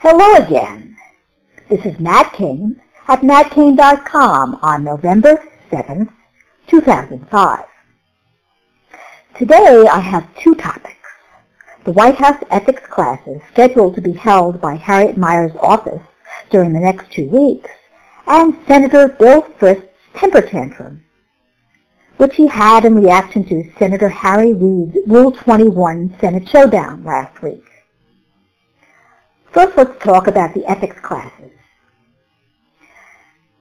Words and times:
Hello 0.00 0.36
again. 0.36 0.96
This 1.68 1.84
is 1.84 1.98
Matt 1.98 2.32
Kane 2.32 2.80
at 3.08 3.22
natkane.com 3.22 4.60
on 4.62 4.84
November 4.84 5.42
7th, 5.72 6.12
2005. 6.68 7.64
Today 9.36 9.88
I 9.90 9.98
have 9.98 10.32
two 10.36 10.54
topics. 10.54 10.94
The 11.82 11.90
White 11.90 12.14
House 12.14 12.40
ethics 12.48 12.86
classes 12.88 13.42
scheduled 13.50 13.96
to 13.96 14.00
be 14.00 14.12
held 14.12 14.60
by 14.60 14.76
Harriet 14.76 15.16
Miers' 15.16 15.56
office 15.60 16.02
during 16.48 16.72
the 16.72 16.78
next 16.78 17.10
two 17.10 17.28
weeks, 17.28 17.70
and 18.28 18.56
Senator 18.68 19.08
Bill 19.08 19.42
Frist's 19.58 19.88
temper 20.14 20.42
tantrum, 20.42 21.02
which 22.18 22.36
he 22.36 22.46
had 22.46 22.84
in 22.84 22.94
reaction 22.94 23.44
to 23.48 23.68
Senator 23.80 24.08
Harry 24.08 24.52
Reid's 24.52 24.96
Rule 25.08 25.32
21 25.32 26.14
Senate 26.20 26.48
showdown 26.48 27.02
last 27.02 27.42
week. 27.42 27.64
First, 29.58 29.76
let's 29.76 30.04
talk 30.04 30.28
about 30.28 30.54
the 30.54 30.64
ethics 30.70 31.00
classes. 31.00 31.50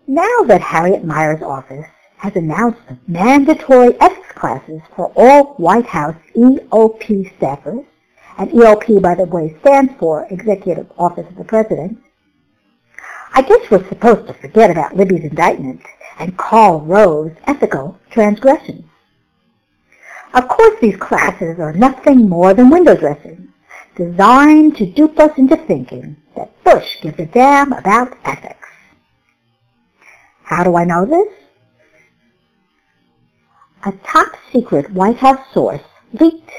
Now 0.05 0.43
that 0.43 0.61
Harriet 0.61 1.03
Miers' 1.03 1.41
office 1.41 1.87
has 2.17 2.35
announced 2.35 2.81
mandatory 3.07 3.99
ethics 3.99 4.31
classes 4.35 4.79
for 4.95 5.11
all 5.15 5.55
White 5.55 5.87
House 5.87 6.15
EOP 6.35 7.35
staffers, 7.39 7.83
and 8.37 8.51
EOP, 8.51 9.01
by 9.01 9.15
the 9.15 9.25
way, 9.25 9.57
stands 9.61 9.91
for 9.97 10.27
Executive 10.29 10.85
Office 10.99 11.27
of 11.27 11.35
the 11.35 11.43
President, 11.43 11.97
I 13.33 13.41
guess 13.41 13.71
we're 13.71 13.89
supposed 13.89 14.27
to 14.27 14.35
forget 14.35 14.69
about 14.69 14.95
Libby's 14.95 15.23
indictment 15.23 15.81
and 16.19 16.37
Karl 16.37 16.81
Rove's 16.81 17.35
ethical 17.47 17.97
transgressions. 18.11 18.85
Of 20.35 20.47
course, 20.47 20.79
these 20.79 20.97
classes 20.97 21.59
are 21.59 21.73
nothing 21.73 22.29
more 22.29 22.53
than 22.53 22.69
window 22.69 22.95
dressing, 22.95 23.26
designed 23.97 24.77
to 24.77 24.85
dupe 24.85 25.19
us 25.19 25.37
into 25.37 25.57
thinking 25.57 26.15
that 26.35 26.63
Bush 26.63 27.01
gives 27.01 27.19
a 27.19 27.25
damn 27.25 27.73
about 27.73 28.15
ethics. 28.23 28.69
How 30.43 30.63
do 30.63 30.77
I 30.77 30.85
know 30.85 31.05
this? 31.05 31.33
A 33.85 33.91
top 34.05 34.33
secret 34.51 34.91
White 34.91 35.17
House 35.17 35.41
source 35.53 35.81
leaked 36.13 36.51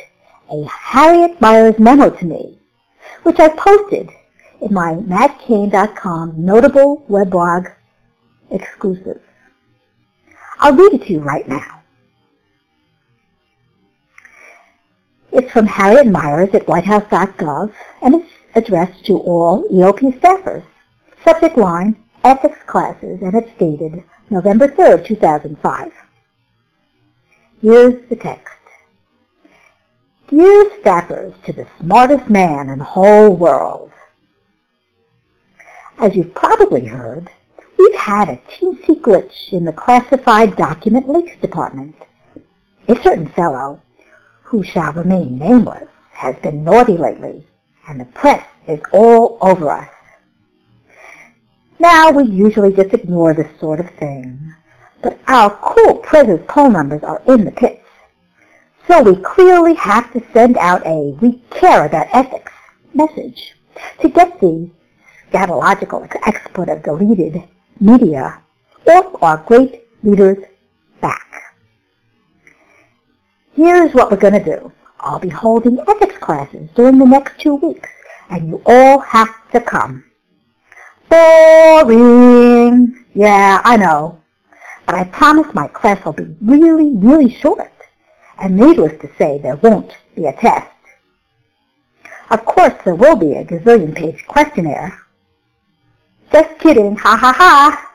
a 0.50 0.64
Harriet 0.64 1.40
Miers 1.40 1.78
memo 1.78 2.10
to 2.10 2.24
me, 2.24 2.58
which 3.22 3.38
I 3.38 3.48
posted 3.48 4.10
in 4.60 4.74
my 4.74 4.94
natkane.com 4.94 6.34
notable 6.36 7.04
weblog 7.08 7.72
exclusive. 8.50 9.20
I'll 10.58 10.74
read 10.74 10.94
it 10.94 11.06
to 11.06 11.12
you 11.12 11.20
right 11.20 11.46
now. 11.46 11.77
It's 15.38 15.52
from 15.52 15.66
Harriet 15.66 16.08
Miers 16.08 16.52
at 16.52 16.66
whitehouse.gov 16.66 17.72
and 18.02 18.16
it's 18.16 18.32
addressed 18.56 19.04
to 19.06 19.18
all 19.18 19.62
EOP 19.68 20.18
staffers. 20.18 20.64
Subject 21.22 21.56
line, 21.56 21.94
ethics 22.24 22.58
classes, 22.66 23.22
and 23.22 23.36
it's 23.36 23.56
dated 23.56 24.02
November 24.30 24.66
3rd, 24.66 25.06
2005. 25.06 25.92
Here's 27.62 28.08
the 28.08 28.16
text. 28.16 28.52
Dear 30.26 30.70
staffers 30.82 31.40
to 31.44 31.52
the 31.52 31.68
smartest 31.78 32.28
man 32.28 32.68
in 32.68 32.80
the 32.80 32.84
whole 32.84 33.30
world. 33.30 33.92
As 36.00 36.16
you've 36.16 36.34
probably 36.34 36.86
heard, 36.86 37.30
we've 37.78 37.94
had 37.94 38.28
a 38.28 38.40
teensy 38.50 39.00
glitch 39.00 39.52
in 39.52 39.66
the 39.66 39.72
classified 39.72 40.56
document 40.56 41.08
leaks 41.08 41.40
department. 41.40 41.94
A 42.88 43.00
certain 43.04 43.28
fellow, 43.28 43.80
who 44.48 44.62
shall 44.62 44.94
remain 44.94 45.38
nameless, 45.38 45.88
has 46.12 46.34
been 46.36 46.64
naughty 46.64 46.96
lately, 46.96 47.46
and 47.86 48.00
the 48.00 48.06
press 48.06 48.46
is 48.66 48.80
all 48.92 49.36
over 49.42 49.70
us. 49.70 49.88
Now, 51.78 52.10
we 52.10 52.24
usually 52.24 52.72
just 52.72 52.94
ignore 52.94 53.34
this 53.34 53.60
sort 53.60 53.78
of 53.78 53.90
thing, 53.90 54.54
but 55.02 55.18
our 55.28 55.50
cool 55.50 55.96
prisoners' 55.96 56.46
poll 56.48 56.70
numbers 56.70 57.02
are 57.02 57.20
in 57.26 57.44
the 57.44 57.50
pits. 57.50 57.84
So 58.86 59.02
we 59.02 59.16
clearly 59.22 59.74
have 59.74 60.10
to 60.14 60.24
send 60.32 60.56
out 60.56 60.84
a 60.86 61.14
we 61.20 61.42
care 61.50 61.84
about 61.84 62.08
ethics 62.12 62.52
message 62.94 63.54
to 64.00 64.08
get 64.08 64.40
the 64.40 64.70
scatological 65.30 66.08
export 66.26 66.70
of 66.70 66.82
deleted 66.82 67.42
media 67.80 68.40
off 68.86 69.22
our 69.22 69.36
great 69.46 69.82
leaders' 70.02 70.42
Here's 73.58 73.92
what 73.92 74.08
we're 74.12 74.18
going 74.18 74.40
to 74.40 74.44
do. 74.44 74.70
I'll 75.00 75.18
be 75.18 75.28
holding 75.28 75.80
ethics 75.80 76.16
classes 76.18 76.70
during 76.76 76.96
the 76.96 77.04
next 77.04 77.40
two 77.40 77.56
weeks, 77.56 77.88
and 78.30 78.48
you 78.48 78.62
all 78.64 79.00
have 79.00 79.34
to 79.50 79.60
come. 79.60 80.04
Boring! 81.08 83.04
Yeah, 83.14 83.60
I 83.64 83.76
know. 83.76 84.22
But 84.86 84.94
I 84.94 85.02
promise 85.02 85.52
my 85.54 85.66
class 85.66 86.04
will 86.04 86.12
be 86.12 86.36
really, 86.40 86.94
really 86.94 87.34
short 87.34 87.72
and 88.38 88.56
needless 88.56 88.92
to 89.00 89.10
say, 89.18 89.38
there 89.38 89.56
won't 89.56 89.92
be 90.14 90.26
a 90.26 90.32
test. 90.34 90.70
Of 92.30 92.44
course, 92.44 92.74
there 92.84 92.94
will 92.94 93.16
be 93.16 93.32
a 93.32 93.44
gazillion-page 93.44 94.24
questionnaire. 94.28 94.96
Just 96.30 96.60
kidding, 96.60 96.94
ha 96.94 97.16
ha 97.16 97.32
ha! 97.36 97.92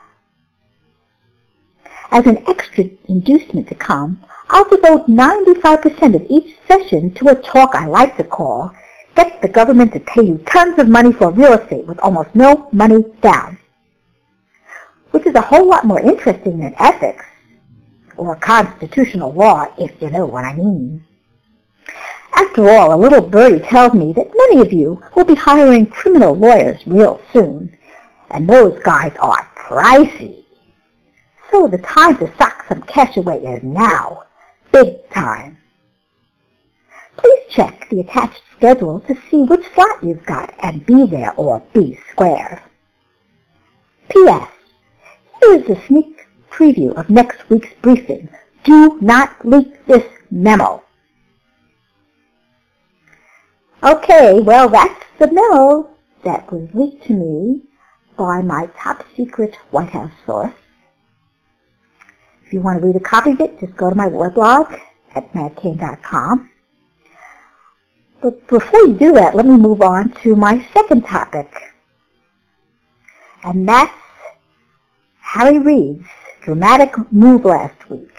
As 2.10 2.26
an 2.26 2.44
extra 2.46 2.84
inducement 3.08 3.68
to 3.68 3.74
come, 3.74 4.22
I'll 4.54 4.68
devote 4.68 5.08
95% 5.08 6.14
of 6.14 6.26
each 6.30 6.56
session 6.68 7.12
to 7.14 7.30
a 7.30 7.34
talk 7.34 7.74
I 7.74 7.86
like 7.86 8.16
to 8.18 8.22
call 8.22 8.72
Get 9.16 9.42
the 9.42 9.48
Government 9.48 9.92
to 9.94 9.98
Pay 9.98 10.26
You 10.26 10.38
Tons 10.46 10.78
of 10.78 10.88
Money 10.88 11.12
for 11.12 11.32
Real 11.32 11.54
Estate 11.54 11.84
with 11.86 11.98
Almost 11.98 12.36
No 12.36 12.68
Money 12.70 13.02
Down, 13.20 13.58
which 15.10 15.26
is 15.26 15.34
a 15.34 15.40
whole 15.40 15.66
lot 15.66 15.84
more 15.84 15.98
interesting 15.98 16.60
than 16.60 16.72
ethics 16.78 17.24
or 18.16 18.36
constitutional 18.36 19.32
law, 19.32 19.66
if 19.76 20.00
you 20.00 20.08
know 20.10 20.24
what 20.24 20.44
I 20.44 20.54
mean. 20.54 21.04
After 22.34 22.70
all, 22.70 22.94
a 22.94 23.02
little 23.02 23.22
birdie 23.22 23.58
tells 23.58 23.92
me 23.92 24.12
that 24.12 24.30
many 24.36 24.60
of 24.60 24.72
you 24.72 25.02
will 25.16 25.24
be 25.24 25.34
hiring 25.34 25.86
criminal 25.86 26.32
lawyers 26.32 26.80
real 26.86 27.20
soon, 27.32 27.76
and 28.30 28.48
those 28.48 28.80
guys 28.84 29.16
are 29.18 29.50
pricey. 29.56 30.44
So 31.50 31.66
the 31.66 31.78
time 31.78 32.16
to 32.18 32.32
sock 32.36 32.66
some 32.68 32.82
cash 32.82 33.16
away 33.16 33.38
is 33.38 33.64
now, 33.64 34.23
big 34.74 35.08
time. 35.10 35.56
Please 37.16 37.42
check 37.48 37.88
the 37.90 38.00
attached 38.00 38.42
schedule 38.56 38.98
to 39.06 39.14
see 39.30 39.44
which 39.44 39.64
slot 39.72 40.02
you've 40.02 40.26
got 40.26 40.52
and 40.64 40.84
be 40.84 41.06
there 41.06 41.32
or 41.36 41.62
be 41.72 41.96
square. 42.10 42.60
P.S. 44.08 44.48
Here's 45.40 45.70
a 45.70 45.86
sneak 45.86 46.26
preview 46.50 46.92
of 46.96 47.08
next 47.08 47.48
week's 47.48 47.72
briefing. 47.82 48.28
Do 48.64 48.98
not 49.00 49.46
leak 49.46 49.86
this 49.86 50.04
memo. 50.32 50.82
Okay, 53.80 54.40
well 54.40 54.68
that's 54.68 55.04
the 55.20 55.30
memo 55.30 55.88
that 56.24 56.50
was 56.50 56.68
leaked 56.74 57.04
to 57.06 57.12
me 57.12 57.62
by 58.16 58.42
my 58.42 58.68
top 58.76 59.06
secret 59.16 59.54
White 59.70 59.90
House 59.90 60.10
source. 60.26 60.63
If 62.44 62.52
you 62.52 62.60
want 62.60 62.80
to 62.80 62.86
read 62.86 62.96
a 62.96 63.00
copy 63.00 63.30
of 63.32 63.40
it, 63.40 63.58
just 63.60 63.76
go 63.76 63.88
to 63.88 63.96
my 63.96 64.08
weblog 64.08 64.80
at 65.14 65.32
natkane.com. 65.32 66.50
But 68.20 68.46
before 68.46 68.80
you 68.80 68.94
do 68.94 69.12
that, 69.12 69.34
let 69.34 69.46
me 69.46 69.56
move 69.56 69.82
on 69.82 70.12
to 70.22 70.34
my 70.36 70.66
second 70.72 71.06
topic. 71.06 71.50
And 73.42 73.68
that's 73.68 73.92
Harry 75.20 75.58
Reid's 75.58 76.06
dramatic 76.42 76.94
move 77.12 77.44
last 77.44 77.90
week 77.90 78.10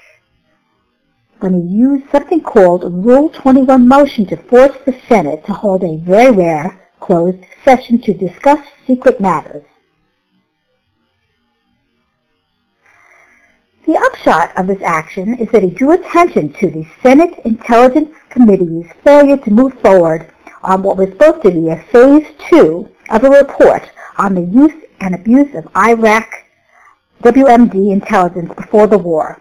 when 1.40 1.54
he 1.54 1.76
used 1.76 2.10
something 2.12 2.42
called 2.42 2.84
Rule 3.06 3.30
21 3.30 3.88
motion 3.88 4.26
to 4.28 4.38
force 4.38 4.76
the 4.86 5.00
Senate 5.08 5.46
to 5.46 5.54
hold 5.54 5.84
a 5.84 5.98
very 5.98 6.32
rare 6.32 6.90
closed 7.00 7.44
session 7.64 8.02
to 8.02 8.14
discuss 8.14 8.60
secret 8.88 9.20
matters. 9.20 9.64
The 13.86 13.98
upshot 13.98 14.58
of 14.58 14.66
this 14.66 14.82
action 14.82 15.36
is 15.36 15.48
that 15.52 15.62
he 15.62 15.70
drew 15.70 15.92
attention 15.92 16.52
to 16.54 16.72
the 16.72 16.88
Senate 17.04 17.40
Intelligence 17.46 18.16
Committee's 18.30 18.92
failure 19.04 19.38
to 19.38 19.52
move 19.52 19.80
forward 19.80 20.32
on 20.64 20.82
what 20.82 20.98
was 20.98 21.10
supposed 21.10 21.44
to 21.44 21.52
be 21.52 21.70
a 21.70 21.78
phase 21.92 22.26
two 22.50 22.90
of 23.12 23.24
a 23.24 23.30
report 23.30 23.92
on 24.18 24.34
the 24.34 24.42
use 24.42 24.74
and 25.02 25.14
abuse 25.14 25.54
of 25.54 25.68
Iraq 25.78 26.46
WMD 27.22 27.92
intelligence 27.92 28.52
before 28.56 28.88
the 28.88 28.98
war. 28.98 29.40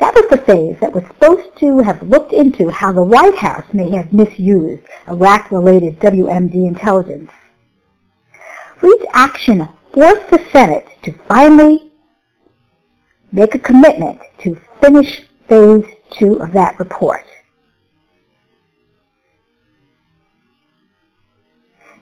That 0.00 0.16
was 0.16 0.28
the 0.28 0.38
phase 0.38 0.80
that 0.80 0.92
was 0.92 1.04
supposed 1.06 1.56
to 1.58 1.78
have 1.78 2.02
looked 2.02 2.32
into 2.32 2.68
how 2.68 2.90
the 2.90 3.04
White 3.04 3.36
House 3.36 3.72
may 3.72 3.90
have 3.90 4.12
misused 4.12 4.82
Iraq-related 5.06 6.00
WMD 6.00 6.66
intelligence. 6.66 7.30
Reid's 8.80 9.04
action 9.12 9.68
forced 9.92 10.28
the 10.30 10.44
Senate 10.50 10.88
to 11.04 11.12
finally 11.28 11.91
make 13.32 13.54
a 13.54 13.58
commitment 13.58 14.20
to 14.38 14.60
finish 14.80 15.22
phase 15.48 15.84
two 16.10 16.34
of 16.36 16.52
that 16.52 16.78
report. 16.78 17.24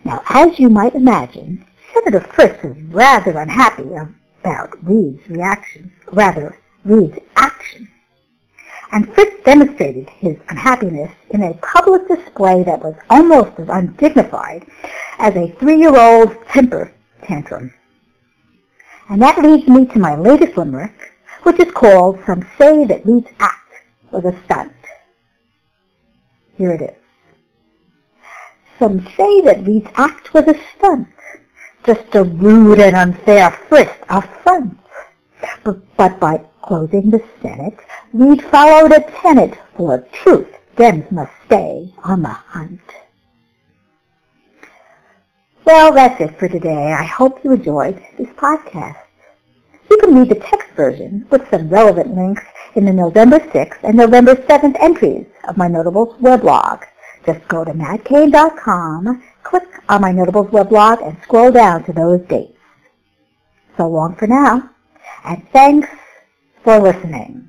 Now, 0.05 0.23
as 0.29 0.59
you 0.59 0.69
might 0.69 0.95
imagine, 0.95 1.65
Senator 1.95 2.21
Frist 2.21 2.65
was 2.65 2.83
rather 2.85 3.39
unhappy 3.39 3.85
about 4.41 4.83
Reid's 4.83 5.29
reaction, 5.29 5.93
rather 6.13 6.59
Reid's 6.85 7.19
action. 7.37 7.89
And 8.93 9.07
Frist 9.09 9.45
demonstrated 9.45 10.09
his 10.09 10.37
unhappiness 10.49 11.13
in 11.31 11.43
a 11.43 11.55
public 11.55 12.09
display 12.09 12.65
that 12.65 12.83
was 12.83 12.97
almost 13.09 13.59
as 13.59 13.69
undignified 13.69 14.67
as 15.19 15.37
a 15.37 15.55
three-year-old 15.61 16.35
temper 16.49 16.93
tantrum. 17.23 17.73
And 19.09 19.21
that 19.23 19.43
leads 19.43 19.69
me 19.69 19.87
to 19.87 19.99
my 19.99 20.17
latest 20.17 20.57
limerick, 20.57 21.10
which 21.43 21.59
is 21.61 21.73
called 21.73 22.19
Some 22.27 22.47
Say 22.59 22.85
That 22.85 23.05
Reid's 23.05 23.31
Act 23.39 23.73
Was 24.11 24.25
a 24.25 24.35
Stunt. 24.45 24.73
Here 26.57 26.73
it 26.73 26.83
is. 26.83 26.97
Some 28.79 29.07
say 29.17 29.41
that 29.43 29.67
Reid's 29.67 29.91
act 29.97 30.33
was 30.33 30.47
a 30.47 30.55
stunt, 30.77 31.09
just 31.85 32.15
a 32.15 32.25
rude 32.25 32.81
and 32.81 32.97
unfair 32.97 33.51
Frist 33.69 33.97
affront. 34.09 34.79
But, 35.65 35.97
but 35.97 36.21
by 36.21 36.39
closing 36.63 37.11
the 37.11 37.23
Senate, 37.43 37.79
Reid 38.13 38.43
followed 38.45 38.93
a 38.93 39.01
tenet 39.23 39.59
for 39.77 40.07
truth. 40.13 40.49
Dems 40.77 41.11
must 41.13 41.33
stay 41.47 41.93
on 42.05 42.23
the 42.23 42.29
hunt. 42.29 42.81
Well, 45.65 45.93
that's 45.93 46.21
it 46.21 46.39
for 46.39 46.49
today. 46.49 46.93
I 46.93 47.05
hope 47.05 47.45
you 47.45 47.53
enjoyed 47.53 48.03
this 48.17 48.29
podcast. 48.31 48.97
You 50.11 50.17
can 50.17 50.29
read 50.29 50.37
the 50.37 50.45
text 50.45 50.71
version 50.71 51.25
with 51.31 51.49
some 51.51 51.69
relevant 51.69 52.17
links 52.17 52.43
in 52.75 52.85
the 52.85 52.93
November 52.93 53.39
6th 53.39 53.79
and 53.85 53.97
November 53.97 54.35
7th 54.35 54.75
entries 54.81 55.25
of 55.47 55.57
my 55.57 55.69
Notables 55.69 56.17
weblog. 56.21 56.83
Just 57.25 57.47
go 57.47 57.65
to 57.65 57.71
natkane.com, 57.71 59.23
click 59.45 59.69
on 59.89 60.01
my 60.01 60.11
Notables 60.11 60.49
weblog, 60.49 61.07
and 61.07 61.17
scroll 61.23 61.53
down 61.53 61.85
to 61.85 61.93
those 61.93 62.23
dates. 62.23 62.59
So 63.77 63.87
long 63.89 64.17
for 64.17 64.27
now, 64.27 64.71
and 65.25 65.49
thanks 65.53 65.87
for 66.65 66.81
listening. 66.81 67.49